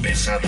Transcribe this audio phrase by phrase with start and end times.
[0.00, 0.40] Pesada.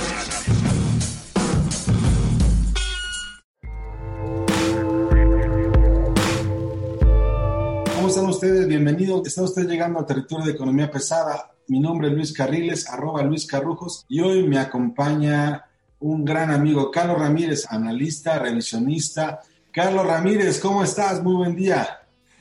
[7.97, 8.69] ¿Cómo están ustedes?
[8.69, 9.27] Bienvenidos.
[9.27, 11.51] Está usted llegando al territorio de economía pesada.
[11.67, 15.65] Mi nombre es Luis Carriles, arroba Luis Carrujos, y hoy me acompaña
[15.99, 19.41] un gran amigo, Carlos Ramírez, analista, revisionista.
[19.73, 21.21] Carlos Ramírez, ¿cómo estás?
[21.21, 21.99] Muy buen día.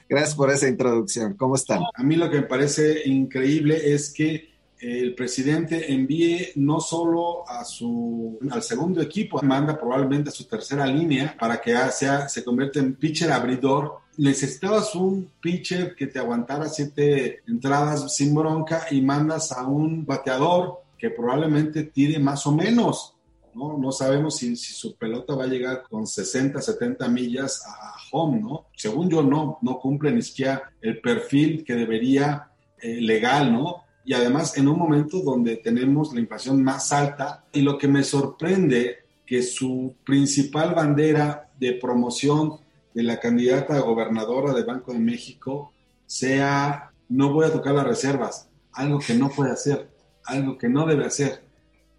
[0.07, 1.33] Gracias por esa introducción.
[1.33, 1.81] ¿Cómo están?
[1.95, 4.48] A mí lo que me parece increíble es que
[4.79, 10.85] el presidente envíe no solo a su al segundo equipo, manda probablemente a su tercera
[10.85, 13.99] línea para que sea, se convierta en pitcher abridor.
[14.17, 20.81] Necesitabas un pitcher que te aguantara siete entradas sin bronca y mandas a un bateador
[20.97, 23.15] que probablemente tire más o menos.
[23.53, 28.39] No, no sabemos si, su pelota va a llegar con 60, 70 millas a home,
[28.39, 28.67] ¿no?
[28.75, 32.49] Según yo, no, no cumple ni siquiera el perfil que debería
[32.81, 33.88] eh, legal, ¿no?
[34.05, 38.03] Y además en un momento donde tenemos la inflación más alta y lo que me
[38.03, 42.59] sorprende que su principal bandera de promoción
[42.93, 45.73] de la candidata a gobernadora del Banco de México
[46.05, 49.89] sea no voy a tocar las reservas, algo que no puede hacer,
[50.25, 51.43] algo que no debe hacer.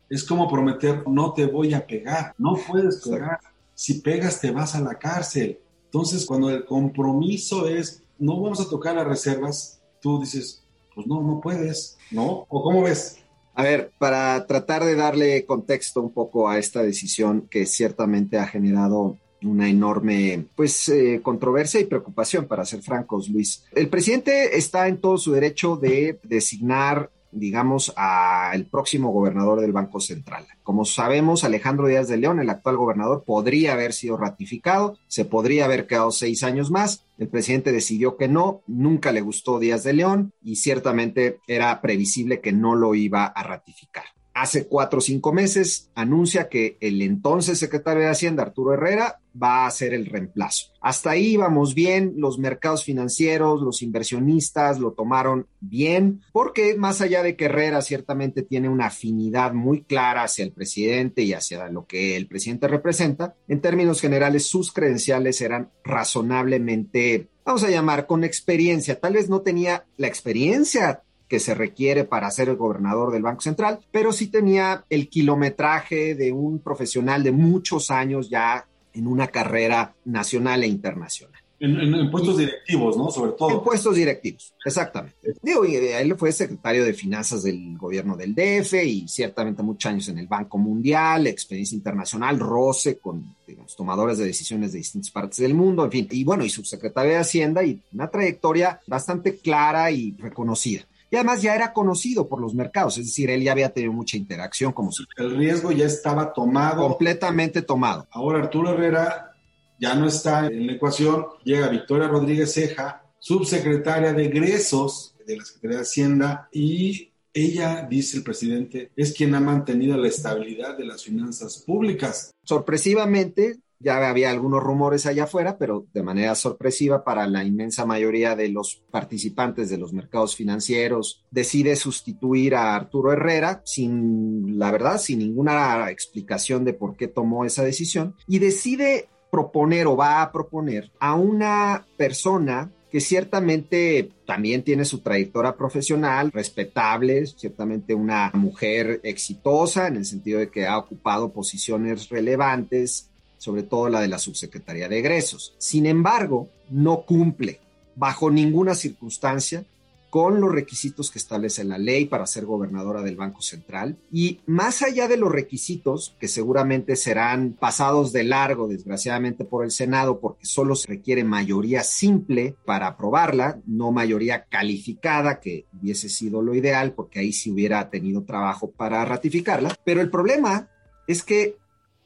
[0.09, 3.39] Es como prometer no te voy a pegar, no puedes pegar.
[3.75, 5.61] Si pegas te vas a la cárcel.
[5.85, 10.60] Entonces cuando el compromiso es no vamos a tocar las reservas, tú dices,
[10.95, 12.47] pues no, no puedes, ¿no?
[12.49, 13.19] ¿O cómo ves?
[13.55, 18.47] A ver, para tratar de darle contexto un poco a esta decisión que ciertamente ha
[18.47, 24.87] generado una enorme pues eh, controversia y preocupación para ser francos Luis el presidente está
[24.87, 30.47] en todo su derecho de designar digamos, al próximo gobernador del Banco Central.
[30.63, 35.65] Como sabemos, Alejandro Díaz de León, el actual gobernador, podría haber sido ratificado, se podría
[35.65, 37.05] haber quedado seis años más.
[37.19, 42.41] El presidente decidió que no, nunca le gustó Díaz de León y ciertamente era previsible
[42.41, 47.59] que no lo iba a ratificar hace cuatro o cinco meses anuncia que el entonces
[47.59, 50.69] secretario de Hacienda, Arturo Herrera, va a ser el reemplazo.
[50.81, 57.23] Hasta ahí vamos bien, los mercados financieros, los inversionistas lo tomaron bien, porque más allá
[57.23, 62.17] de Herrera ciertamente tiene una afinidad muy clara hacia el presidente y hacia lo que
[62.17, 69.01] el presidente representa, en términos generales sus credenciales eran razonablemente vamos a llamar con experiencia.
[69.01, 73.41] Tal vez no tenía la experiencia que se requiere para ser el gobernador del Banco
[73.41, 79.29] Central, pero sí tenía el kilometraje de un profesional de muchos años ya en una
[79.29, 81.41] carrera nacional e internacional.
[81.63, 83.11] En, puestos directivos, ¿no?
[83.11, 83.51] Sobre todo.
[83.51, 85.35] En puestos directivos, exactamente.
[85.43, 90.17] Digo, él fue secretario de Finanzas del gobierno del DF y ciertamente muchos años en
[90.17, 95.53] el Banco Mundial, experiencia internacional, roce con digamos, tomadores de decisiones de distintas partes del
[95.53, 96.09] mundo, en fin.
[96.11, 100.87] Y bueno, y subsecretario de Hacienda y una trayectoria bastante clara y reconocida.
[101.11, 104.17] Y además ya era conocido por los mercados, es decir, él ya había tenido mucha
[104.17, 105.05] interacción como si...
[105.17, 106.87] El riesgo ya estaba tomado.
[106.87, 108.07] Completamente tomado.
[108.13, 109.37] Ahora Arturo Herrera
[109.79, 115.45] ya no está en la ecuación, llega Victoria Rodríguez Ceja, subsecretaria de egresos de la
[115.45, 120.85] Secretaría de Hacienda y ella, dice el presidente, es quien ha mantenido la estabilidad de
[120.85, 122.33] las finanzas públicas.
[122.45, 128.37] Sorpresivamente, ya había algunos rumores allá afuera, pero de manera sorpresiva para la inmensa mayoría
[128.37, 134.99] de los participantes de los mercados financieros, decide sustituir a Arturo Herrera sin, la verdad,
[134.99, 140.33] sin ninguna explicación de por qué tomó esa decisión y decide proponer o va a
[140.33, 149.01] proponer a una persona que ciertamente también tiene su trayectoria profesional respetable, ciertamente una mujer
[149.05, 153.10] exitosa en el sentido de que ha ocupado posiciones relevantes
[153.41, 155.55] sobre todo la de la subsecretaría de egresos.
[155.57, 157.59] Sin embargo, no cumple
[157.97, 159.65] bajo ninguna circunstancia
[160.11, 163.97] con los requisitos que establece la ley para ser gobernadora del Banco Central.
[164.13, 169.71] Y más allá de los requisitos, que seguramente serán pasados de largo, desgraciadamente, por el
[169.71, 176.43] Senado, porque solo se requiere mayoría simple para aprobarla, no mayoría calificada, que hubiese sido
[176.43, 179.75] lo ideal, porque ahí sí hubiera tenido trabajo para ratificarla.
[179.85, 180.69] Pero el problema
[181.07, 181.57] es que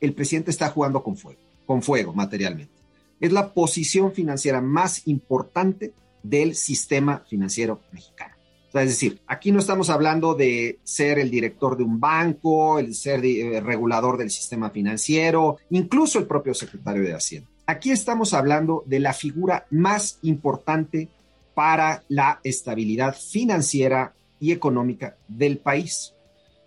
[0.00, 2.72] el presidente está jugando con fuego, con fuego materialmente.
[3.20, 5.92] Es la posición financiera más importante
[6.22, 8.34] del sistema financiero mexicano.
[8.74, 13.24] es decir, aquí no estamos hablando de ser el director de un banco, el ser
[13.24, 17.48] el eh, regulador del sistema financiero, incluso el propio secretario de Hacienda.
[17.66, 21.08] Aquí estamos hablando de la figura más importante
[21.54, 26.12] para la estabilidad financiera y económica del país.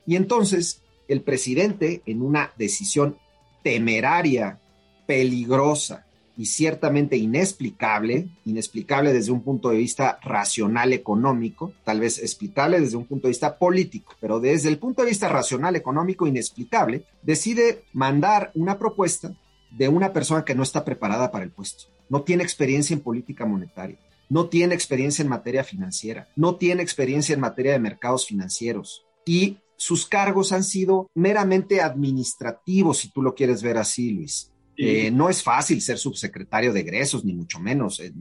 [0.06, 3.18] Y entonces el presidente, en una decisión
[3.64, 4.60] temeraria,
[5.06, 6.06] peligrosa
[6.38, 12.98] y ciertamente inexplicable, inexplicable desde un punto de vista racional económico, tal vez explicable desde
[12.98, 17.84] un punto de vista político, pero desde el punto de vista racional económico inexplicable, decide
[17.92, 19.36] mandar una propuesta
[19.72, 23.46] de una persona que no está preparada para el puesto, no tiene experiencia en política
[23.46, 23.98] monetaria,
[24.30, 29.58] no tiene experiencia en materia financiera, no tiene experiencia en materia de mercados financieros y
[29.78, 34.52] sus cargos han sido meramente administrativos, si tú lo quieres ver así, Luis.
[34.80, 38.00] Eh, no es fácil ser subsecretario de egresos, ni mucho menos.
[38.00, 38.14] Eh,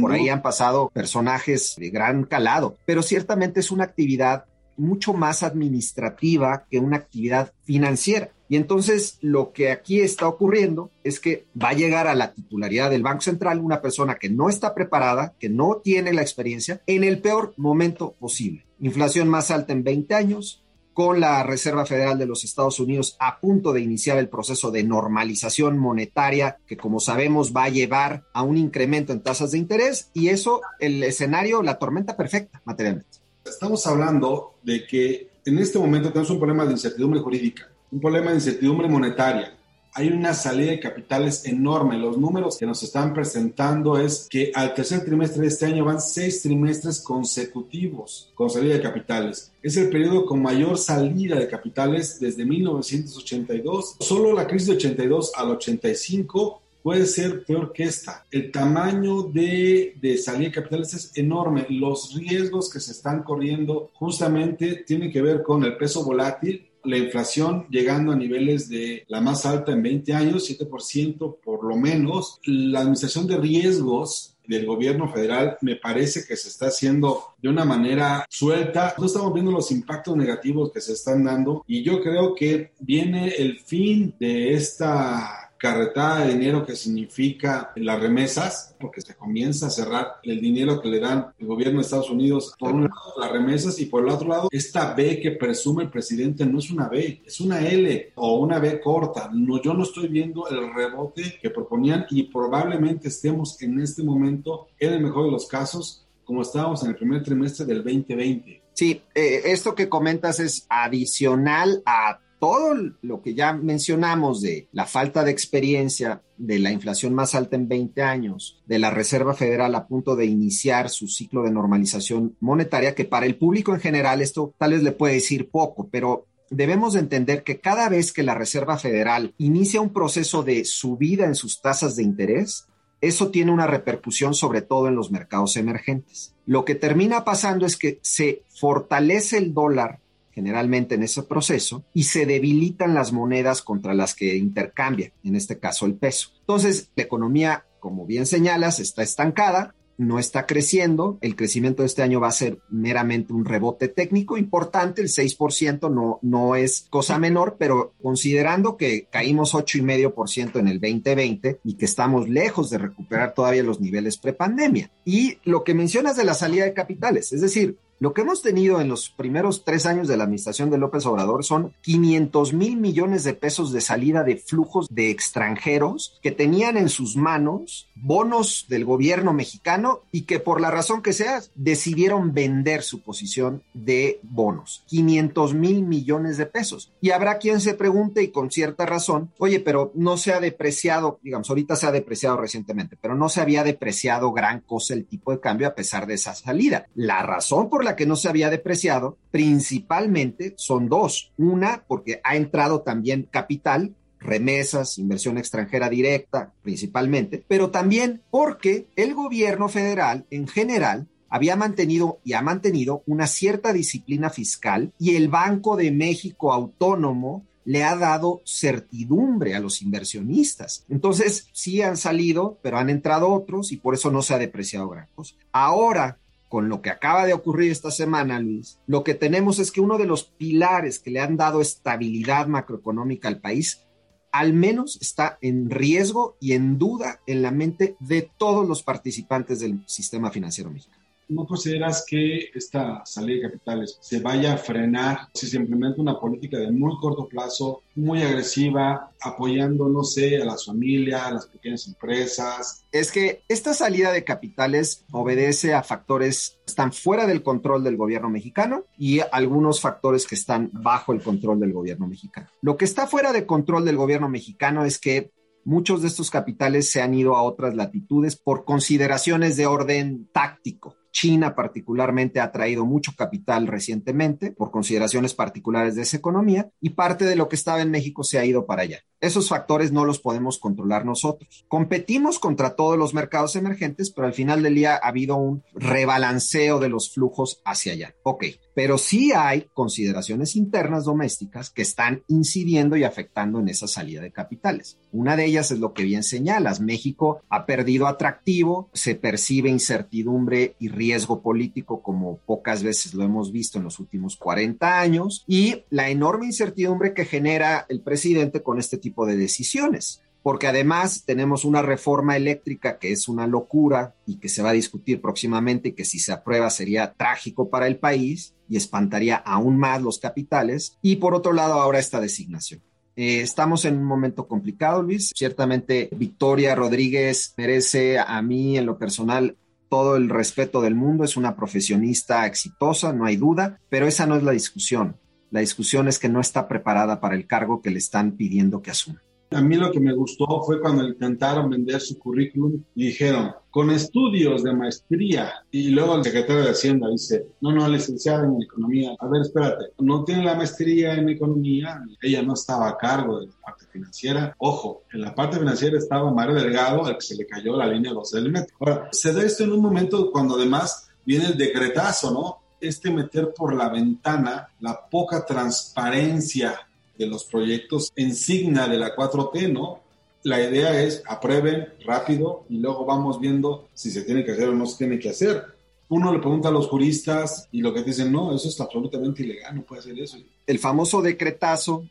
[0.00, 4.44] por ahí han pasado personajes de gran calado, pero ciertamente es una actividad
[4.76, 8.30] mucho más administrativa que una actividad financiera.
[8.48, 12.90] Y entonces lo que aquí está ocurriendo es que va a llegar a la titularidad
[12.90, 17.04] del Banco Central una persona que no está preparada, que no tiene la experiencia, en
[17.04, 18.66] el peor momento posible.
[18.80, 20.63] Inflación más alta en 20 años,
[20.94, 24.84] con la Reserva Federal de los Estados Unidos a punto de iniciar el proceso de
[24.84, 30.10] normalización monetaria que como sabemos va a llevar a un incremento en tasas de interés
[30.14, 33.18] y eso el escenario, la tormenta perfecta materialmente.
[33.44, 38.30] Estamos hablando de que en este momento tenemos un problema de incertidumbre jurídica, un problema
[38.30, 39.52] de incertidumbre monetaria,
[39.96, 41.96] hay una salida de capitales enorme.
[41.96, 46.00] Los números que nos están presentando es que al tercer trimestre de este año van
[46.00, 49.52] seis trimestres consecutivos con salida de capitales.
[49.62, 53.96] Es el periodo con mayor salida de capitales desde 1982.
[54.00, 58.26] Solo la crisis de 82 al 85 puede ser peor que esta.
[58.32, 61.66] El tamaño de, de, salida de capitales es enorme.
[61.70, 66.98] Los riesgos que se están corriendo justamente tienen que ver con el peso volátil, la
[66.98, 72.40] inflación llegando a niveles de la más alta en 20 años, 7% por lo menos.
[72.44, 77.64] La administración de riesgos del gobierno federal me parece que se está haciendo de una
[77.64, 78.94] manera suelta.
[78.98, 83.28] No estamos viendo los impactos negativos que se están dando y yo creo que viene
[83.28, 89.70] el fin de esta carretada de dinero que significa las remesas, porque se comienza a
[89.70, 93.32] cerrar el dinero que le dan el gobierno de Estados Unidos, por un lado las
[93.32, 96.90] remesas y por el otro lado esta B que presume el presidente no es una
[96.90, 99.30] B, es una L o una B corta.
[99.32, 104.68] No, yo no estoy viendo el rebote que proponían y probablemente estemos en este momento,
[104.78, 108.60] en el mejor de los casos, como estábamos en el primer trimestre del 2020.
[108.74, 114.84] Sí, eh, esto que comentas es adicional a todo lo que ya mencionamos de la
[114.84, 119.74] falta de experiencia, de la inflación más alta en 20 años, de la Reserva Federal
[119.74, 124.20] a punto de iniciar su ciclo de normalización monetaria, que para el público en general
[124.20, 128.34] esto tal vez le puede decir poco, pero debemos entender que cada vez que la
[128.34, 132.66] Reserva Federal inicia un proceso de subida en sus tasas de interés,
[133.00, 136.34] eso tiene una repercusión sobre todo en los mercados emergentes.
[136.44, 140.00] Lo que termina pasando es que se fortalece el dólar
[140.34, 145.58] generalmente en ese proceso y se debilitan las monedas contra las que intercambia, en este
[145.58, 146.30] caso el peso.
[146.40, 151.18] Entonces, la economía, como bien señalas, está estancada, no está creciendo.
[151.20, 155.02] El crecimiento de este año va a ser meramente un rebote técnico importante.
[155.02, 161.60] El 6% no, no es cosa menor, pero considerando que caímos 8,5% en el 2020
[161.64, 164.90] y que estamos lejos de recuperar todavía los niveles prepandemia.
[165.04, 168.82] Y lo que mencionas de la salida de capitales, es decir, lo que hemos tenido
[168.82, 173.24] en los primeros tres años de la administración de López Obrador son 500 mil millones
[173.24, 178.84] de pesos de salida de flujos de extranjeros que tenían en sus manos bonos del
[178.84, 184.84] gobierno mexicano y que por la razón que sea decidieron vender su posición de bonos.
[184.88, 186.92] 500 mil millones de pesos.
[187.00, 191.18] Y habrá quien se pregunte y con cierta razón, oye, pero no se ha depreciado,
[191.22, 195.32] digamos, ahorita se ha depreciado recientemente, pero no se había depreciado gran cosa el tipo
[195.32, 196.86] de cambio a pesar de esa salida.
[196.94, 201.32] La razón por la que no se había depreciado principalmente son dos.
[201.36, 209.14] Una, porque ha entrado también capital remesas, inversión extranjera directa principalmente, pero también porque el
[209.14, 215.28] gobierno federal en general había mantenido y ha mantenido una cierta disciplina fiscal y el
[215.28, 220.84] Banco de México autónomo le ha dado certidumbre a los inversionistas.
[220.88, 224.88] Entonces, sí han salido, pero han entrado otros y por eso no se ha depreciado
[224.88, 225.34] gran cosa.
[225.50, 226.18] Ahora,
[226.54, 229.98] con lo que acaba de ocurrir esta semana, Luis, lo que tenemos es que uno
[229.98, 233.88] de los pilares que le han dado estabilidad macroeconómica al país,
[234.30, 239.58] al menos está en riesgo y en duda en la mente de todos los participantes
[239.58, 241.03] del sistema financiero mexicano.
[241.28, 246.20] ¿No consideras que esta salida de capitales se vaya a frenar si se implementa una
[246.20, 251.46] política de muy corto plazo, muy agresiva, apoyando, no sé, a las familias, a las
[251.46, 252.84] pequeñas empresas?
[252.92, 257.96] Es que esta salida de capitales obedece a factores que están fuera del control del
[257.96, 262.48] gobierno mexicano y algunos factores que están bajo el control del gobierno mexicano.
[262.60, 265.30] Lo que está fuera de control del gobierno mexicano es que
[265.64, 270.96] muchos de estos capitales se han ido a otras latitudes por consideraciones de orden táctico.
[271.14, 277.24] China particularmente ha traído mucho capital recientemente por consideraciones particulares de esa economía y parte
[277.24, 278.98] de lo que estaba en México se ha ido para allá.
[279.20, 281.64] Esos factores no los podemos controlar nosotros.
[281.68, 286.78] Competimos contra todos los mercados emergentes, pero al final del día ha habido un rebalanceo
[286.80, 288.14] de los flujos hacia allá.
[288.24, 288.44] Ok,
[288.74, 294.32] pero sí hay consideraciones internas domésticas que están incidiendo y afectando en esa salida de
[294.32, 294.98] capitales.
[295.12, 296.80] Una de ellas es lo que bien señalas.
[296.80, 301.03] México ha perdido atractivo, se percibe incertidumbre y riesgo
[301.42, 306.46] político como pocas veces lo hemos visto en los últimos 40 años y la enorme
[306.46, 312.36] incertidumbre que genera el presidente con este tipo de decisiones porque además tenemos una reforma
[312.36, 316.18] eléctrica que es una locura y que se va a discutir próximamente y que si
[316.18, 320.98] se aprueba sería trágico para el país y espantaría aún más los capitales.
[321.00, 322.82] Y por otro lado, ahora esta designación.
[323.16, 325.32] Eh, estamos en un momento complicado, Luis.
[325.34, 329.56] Ciertamente, Victoria Rodríguez merece a mí en lo personal
[329.88, 331.24] todo el respeto del mundo.
[331.24, 335.16] Es una profesionista exitosa, no hay duda, pero esa no es la discusión.
[335.50, 338.90] La discusión es que no está preparada para el cargo que le están pidiendo que
[338.90, 339.22] asuma.
[339.50, 343.90] A mí lo que me gustó fue cuando intentaron vender su currículum y dijeron, con
[343.90, 345.52] estudios de maestría.
[345.72, 349.16] Y luego el secretario de Hacienda dice, no, no, licenciada en economía.
[349.18, 352.00] A ver, espérate, no tiene la maestría en economía.
[352.22, 354.54] Ella no estaba a cargo de la parte financiera.
[354.58, 358.12] Ojo, en la parte financiera estaba Mario Delgado, al que se le cayó la línea
[358.12, 358.76] 12 del metro.
[358.78, 362.58] Ahora, se da esto en un momento cuando además viene el decretazo, ¿no?
[362.80, 366.78] Este meter por la ventana la poca transparencia
[367.18, 370.03] de los proyectos insignia de la 4T, ¿no?
[370.44, 374.74] La idea es aprueben rápido y luego vamos viendo si se tiene que hacer o
[374.74, 375.64] no se tiene que hacer.
[376.08, 379.74] Uno le pregunta a los juristas y lo que dicen, no, eso es absolutamente ilegal,
[379.74, 380.36] no puede ser eso.
[380.66, 382.04] El famoso decretazo,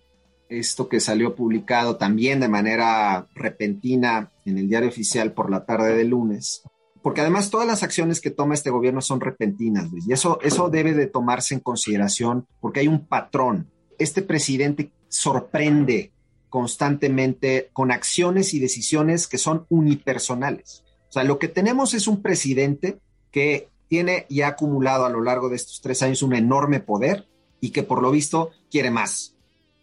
[0.50, 5.96] esto que salió publicado también de manera repentina en el diario oficial por la tarde
[5.96, 6.64] de lunes,
[7.02, 10.70] porque además todas las acciones que toma este gobierno son repentinas, Luis, y eso, eso
[10.70, 13.72] debe de tomarse en consideración porque hay un patrón
[14.04, 16.12] este presidente sorprende
[16.54, 20.84] constantemente con acciones y decisiones que son unipersonales.
[21.10, 23.00] O sea, lo que tenemos es un presidente
[23.32, 27.28] que tiene y ha acumulado a lo largo de estos tres años un enorme poder
[27.60, 29.34] y que por lo visto quiere más.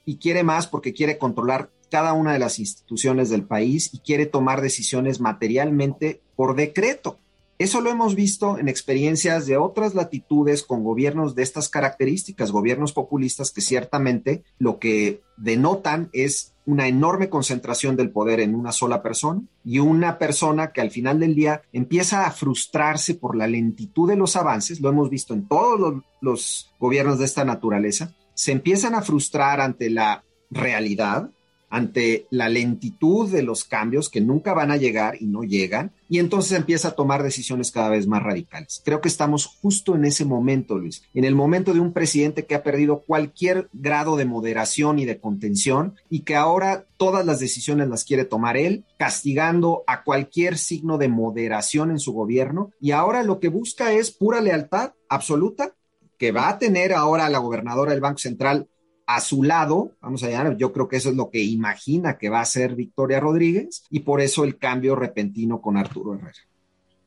[0.04, 4.26] Y quiere más porque quiere controlar cada una de las instituciones del país y quiere
[4.26, 7.18] tomar decisiones materialmente por decreto.
[7.60, 12.94] Eso lo hemos visto en experiencias de otras latitudes con gobiernos de estas características, gobiernos
[12.94, 19.02] populistas que ciertamente lo que denotan es una enorme concentración del poder en una sola
[19.02, 24.08] persona y una persona que al final del día empieza a frustrarse por la lentitud
[24.08, 28.94] de los avances, lo hemos visto en todos los, gobiernos de esta naturaleza, se empiezan
[28.94, 31.30] a frustrar ante la realidad,
[31.70, 36.18] ante la lentitud de los cambios que nunca van a llegar y no llegan, y
[36.18, 38.82] entonces empieza a tomar decisiones cada vez más radicales.
[38.84, 42.56] Creo que estamos justo en ese momento, Luis, en el momento de un presidente que
[42.56, 47.88] ha perdido cualquier grado de moderación y de contención y que ahora todas las decisiones
[47.88, 53.22] las quiere tomar él, castigando a cualquier signo de moderación en su gobierno, y ahora
[53.22, 55.74] lo que busca es pura lealtad absoluta
[56.18, 58.68] que va a tener ahora la gobernadora del Banco Central
[59.14, 62.28] a su lado, vamos a llamar, yo creo que eso es lo que imagina que
[62.28, 66.32] va a ser Victoria Rodríguez y por eso el cambio repentino con Arturo Herrera.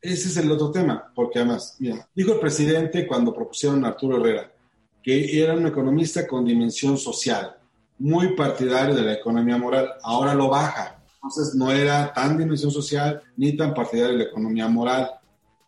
[0.02, 4.18] Ese es el otro tema, porque además, mira, dijo el presidente cuando propusieron a Arturo
[4.18, 4.54] Herrera
[5.04, 7.58] que era un economista con dimensión social,
[8.00, 11.04] muy partidario de la economía moral, ahora lo baja.
[11.16, 15.12] Entonces no era tan dimensión social ni tan partidario de la economía moral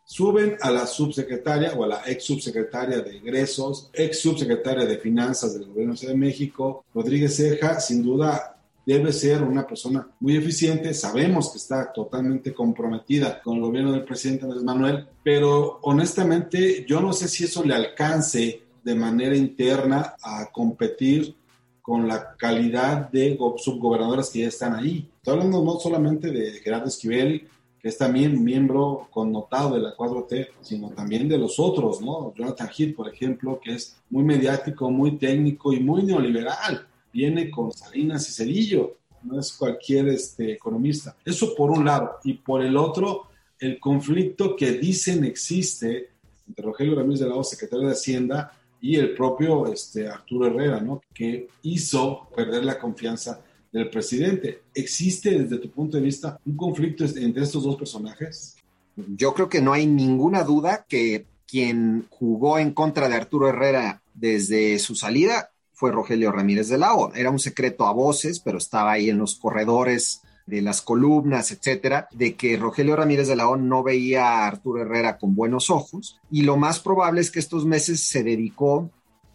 [0.05, 5.53] suben a la subsecretaria o a la ex subsecretaria de ingresos, ex subsecretaria de finanzas
[5.53, 10.93] del gobierno de México, Rodríguez Ceja, sin duda debe ser una persona muy eficiente.
[10.93, 17.01] Sabemos que está totalmente comprometida con el gobierno del presidente Andrés Manuel, pero honestamente yo
[17.01, 21.35] no sé si eso le alcance de manera interna a competir
[21.81, 25.09] con la calidad de subgobernadoras que ya están ahí.
[25.17, 27.47] Estoy hablando no solamente de Gerardo Esquivel,
[27.85, 32.33] es también miembro connotado de la 4T, sino también de los otros, ¿no?
[32.33, 36.87] Jonathan Heath, por ejemplo, que es muy mediático, muy técnico y muy neoliberal.
[37.13, 41.15] Viene con Salinas y Cedillo, no es cualquier este, economista.
[41.23, 42.17] Eso por un lado.
[42.23, 43.27] Y por el otro,
[43.59, 46.09] el conflicto que dicen existe
[46.47, 48.51] entre Rogelio Ramírez de la O, secretario de Hacienda,
[48.81, 51.03] y el propio este, Arturo Herrera, ¿no?
[51.13, 53.44] que hizo perder la confianza
[53.75, 54.61] del presidente.
[54.73, 58.55] ¿Existe desde tu punto de vista un conflicto entre estos dos personajes?
[58.95, 64.01] Yo creo que no hay ninguna duda que quien jugó en contra de Arturo Herrera
[64.13, 67.13] desde su salida fue Rogelio Ramírez de la O.
[67.13, 72.07] Era un secreto a voces, pero estaba ahí en los corredores de las columnas, etcétera,
[72.13, 76.17] de que Rogelio Ramírez de la O no veía a Arturo Herrera con buenos ojos
[76.31, 78.89] y lo más probable es que estos meses se dedicó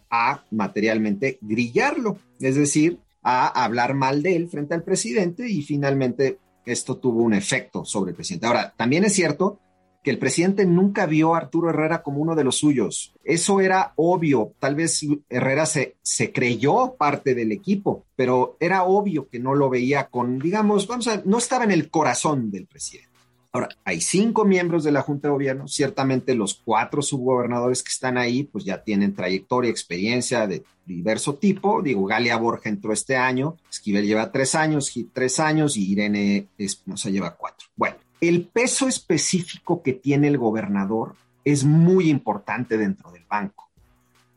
[0.09, 6.39] a materialmente grillarlo, es decir, a hablar mal de él frente al presidente y finalmente
[6.65, 8.47] esto tuvo un efecto sobre el presidente.
[8.47, 9.59] Ahora, también es cierto
[10.03, 13.13] que el presidente nunca vio a Arturo Herrera como uno de los suyos.
[13.23, 14.53] Eso era obvio.
[14.59, 19.69] Tal vez Herrera se, se creyó parte del equipo, pero era obvio que no lo
[19.69, 23.10] veía con, digamos, vamos a, no estaba en el corazón del presidente.
[23.53, 28.17] Ahora, hay cinco miembros de la Junta de Gobierno, ciertamente los cuatro subgobernadores que están
[28.17, 31.81] ahí, pues ya tienen trayectoria, experiencia de diverso tipo.
[31.81, 37.35] Digo, Galia Borja entró este año, Esquivel lleva tres años, tres años y Irene lleva
[37.35, 37.67] cuatro.
[37.75, 43.69] Bueno, el peso específico que tiene el gobernador es muy importante dentro del banco.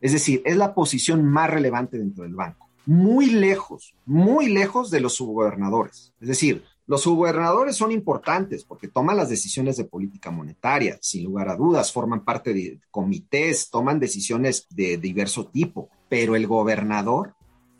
[0.01, 2.67] Es decir, es la posición más relevante dentro del banco.
[2.85, 6.13] Muy lejos, muy lejos de los subgobernadores.
[6.19, 11.49] Es decir, los subgobernadores son importantes porque toman las decisiones de política monetaria, sin lugar
[11.49, 17.33] a dudas, forman parte de comités, toman decisiones de diverso tipo, pero el gobernador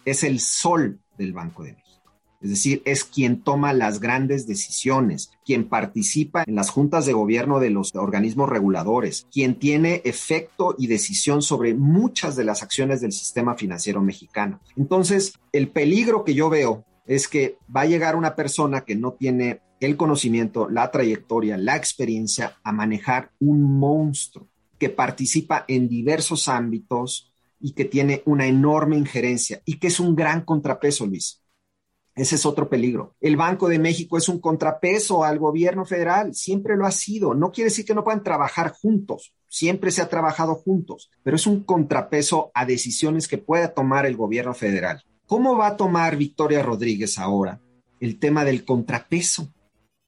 [0.05, 1.85] es el sol del Banco de México.
[2.41, 7.59] Es decir, es quien toma las grandes decisiones, quien participa en las juntas de gobierno
[7.59, 13.13] de los organismos reguladores, quien tiene efecto y decisión sobre muchas de las acciones del
[13.13, 14.59] sistema financiero mexicano.
[14.75, 19.13] Entonces, el peligro que yo veo es que va a llegar una persona que no
[19.13, 24.47] tiene el conocimiento, la trayectoria, la experiencia a manejar un monstruo
[24.79, 30.15] que participa en diversos ámbitos y que tiene una enorme injerencia y que es un
[30.15, 31.41] gran contrapeso, Luis.
[32.15, 33.15] Ese es otro peligro.
[33.19, 37.33] El Banco de México es un contrapeso al gobierno federal, siempre lo ha sido.
[37.33, 41.45] No quiere decir que no puedan trabajar juntos, siempre se ha trabajado juntos, pero es
[41.45, 45.03] un contrapeso a decisiones que pueda tomar el gobierno federal.
[45.27, 47.59] ¿Cómo va a tomar Victoria Rodríguez ahora
[47.99, 49.51] el tema del contrapeso?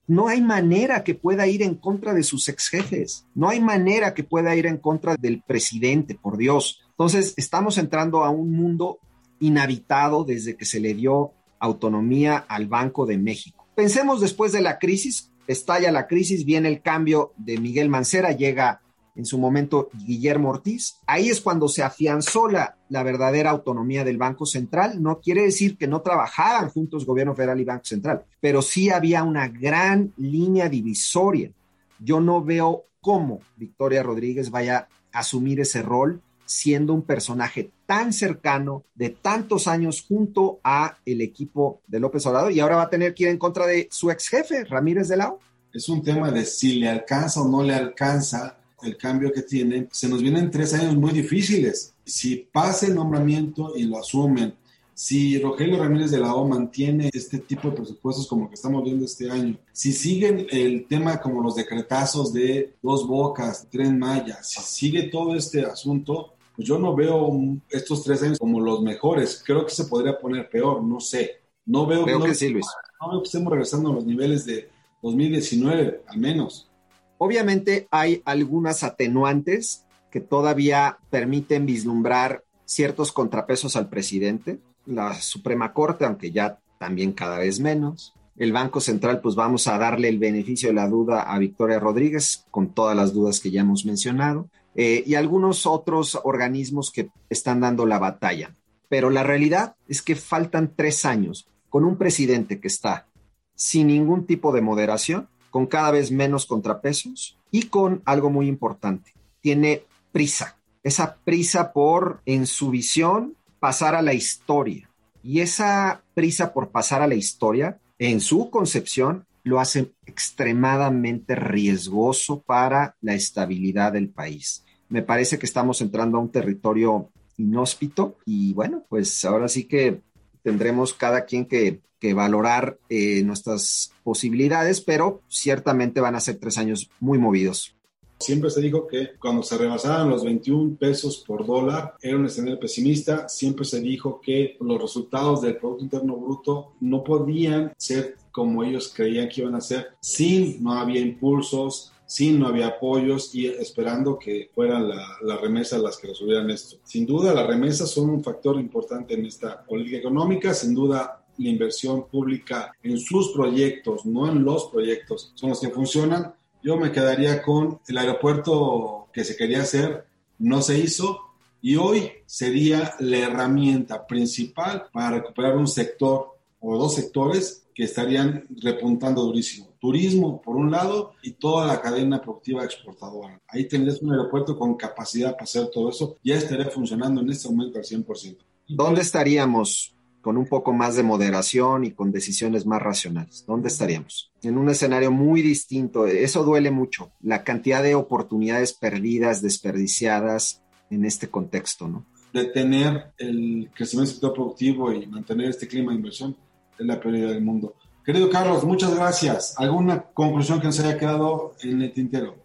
[0.06, 4.13] No hay manera que pueda ir en contra de sus ex jefes, no hay manera
[4.13, 6.82] que pueda ir en contra del presidente, por Dios.
[6.91, 8.99] Entonces, estamos entrando a un mundo
[9.39, 13.67] inhabitado desde que se le dio autonomía al Banco de México.
[13.75, 18.82] Pensemos después de la crisis, estalla la crisis, viene el cambio de Miguel Mancera, llega
[19.17, 20.97] en su momento Guillermo Ortiz.
[21.06, 25.01] Ahí es cuando se afianzó la, la, verdadera autonomía del Banco Central.
[25.01, 29.23] No quiere decir que no trabajaran juntos gobierno federal y Banco Central, pero sí había
[29.23, 31.51] una gran línea divisoria.
[31.99, 38.13] Yo no veo cómo Victoria Rodríguez vaya a asumir ese rol siendo un personaje tan
[38.13, 42.89] cercano de tantos años junto a el equipo de López Obrador y ahora va a
[42.89, 45.39] tener que ir en contra de su ex jefe, Ramírez de Lao.
[45.73, 49.88] Es un tema de si le alcanza o no le alcanza el cambio que tiene.
[49.92, 51.94] Se nos vienen tres años muy difíciles.
[52.06, 54.54] Si pasa el nombramiento y lo asumen,
[54.94, 59.06] si Rogelio Ramírez de la O mantiene este tipo de presupuestos como que estamos viendo
[59.06, 64.60] este año, si siguen el tema como los decretazos de dos bocas, tren Maya, si
[64.62, 67.32] sigue todo este asunto, pues yo no veo
[67.70, 69.44] estos tres años como los mejores.
[69.46, 71.42] Creo que se podría poner peor, no sé.
[71.68, 72.66] No veo, Creo no, que sí, Luis.
[73.00, 74.68] No veo que estemos regresando a los niveles de
[75.04, 76.68] 2019, al menos.
[77.17, 84.60] Obviamente hay algunas atenuantes que todavía permiten vislumbrar ciertos contrapesos al presidente.
[84.86, 88.13] La Suprema Corte, aunque ya también cada vez menos.
[88.38, 92.45] El Banco Central, pues vamos a darle el beneficio de la duda a Victoria Rodríguez,
[92.51, 94.49] con todas las dudas que ya hemos mencionado.
[94.75, 98.51] Eh, y algunos otros organismos que están dando la batalla.
[98.89, 103.08] Pero la realidad es que faltan tres años con un presidente que está
[103.56, 105.27] sin ningún tipo de moderación,
[105.58, 112.22] con cada vez menos contrapesos y con algo muy importante, tiene prisa, esa prisa por,
[112.28, 114.88] en su visión, pasar a la historia.
[115.24, 122.43] Y esa prisa por pasar a la historia, en su concepción, lo hace extremadamente riesgoso
[122.43, 128.54] para la estabilidad del país me parece que estamos entrando a un territorio inhóspito y
[128.54, 130.02] bueno, pues ahora sí que
[130.47, 131.81] tendremos cada quien que,
[132.13, 137.75] valorar eh, nuestras posibilidades, pero ciertamente van a ser tres años muy movidos.
[138.17, 142.62] Siempre se dijo que cuando se rebasaban los 21 pesos por dólar era un escenario
[142.62, 143.27] pesimista.
[143.27, 148.93] Siempre se dijo que los resultados del Producto Interno Bruto no podían ser como ellos
[148.95, 154.17] creían que iban a ser si no había impulsos sí no había apoyos y esperando
[154.17, 156.78] que fueran las remesas las que resolvieran esto.
[156.84, 161.50] Sin duda, las remesas son un factor importante en esta política económica, sin duda la
[161.50, 166.34] inversión pública en sus proyectos, no en los proyectos, son los que funcionan.
[166.63, 170.06] Yo me quedaría con el aeropuerto que se quería hacer,
[170.39, 171.22] no se hizo,
[171.62, 178.44] y hoy sería la herramienta principal para recuperar un sector o dos sectores que estarían
[178.63, 179.68] repuntando durísimo.
[179.80, 183.40] Turismo, por un lado, y toda la cadena productiva exportadora.
[183.48, 186.18] Ahí tendrías un aeropuerto con capacidad para hacer todo eso.
[186.24, 188.38] Ya estaría funcionando en este momento al 100%.
[188.68, 193.46] ¿Dónde estaríamos con un poco más de moderación y con decisiones más racionales?
[193.46, 194.32] ¿Dónde estaríamos?
[194.42, 196.08] En un escenario muy distinto.
[196.08, 197.12] Eso duele mucho.
[197.22, 202.08] La cantidad de oportunidades perdidas, desperdiciadas en este contexto, ¿no?
[202.34, 206.36] Detener el crecimiento del sector productivo y mantener este clima de inversión
[206.78, 207.76] es la prioridad del mundo.
[208.06, 209.54] Querido Carlos, muchas gracias.
[209.58, 212.36] ¿Alguna conclusión que nos haya quedado en el tintero?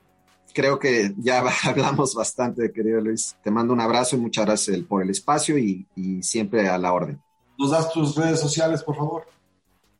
[0.52, 3.36] Creo que ya hablamos bastante, querido Luis.
[3.42, 6.92] Te mando un abrazo y muchas gracias por el espacio y, y siempre a la
[6.92, 7.20] orden.
[7.58, 9.26] ¿Nos das tus redes sociales, por favor?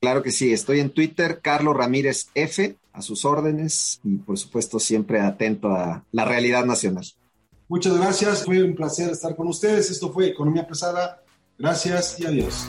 [0.01, 4.81] Claro que sí, estoy en Twitter, Carlos Ramírez F, a sus órdenes y por supuesto
[4.81, 7.05] siempre atento a la realidad nacional.
[7.69, 9.91] Muchas gracias, fue un placer estar con ustedes.
[9.91, 11.23] Esto fue Economía Pesada.
[11.57, 12.67] Gracias y adiós.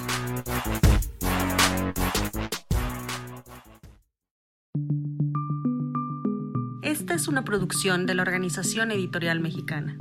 [6.93, 9.97] Esta es una producción de la Organización Editorial Mexicana.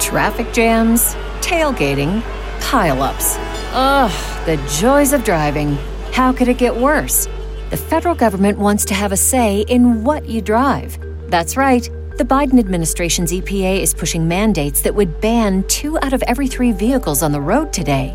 [0.00, 2.22] Traffic jams, tailgating,
[2.60, 3.38] pileups.
[3.72, 4.12] Ugh,
[4.44, 5.78] the joys of driving.
[6.12, 7.26] How could it get worse?
[7.70, 10.98] The federal government wants to have a say in what you drive.
[11.30, 11.88] That's right.
[12.18, 16.72] The Biden administration's EPA is pushing mandates that would ban two out of every three
[16.72, 18.14] vehicles on the road today.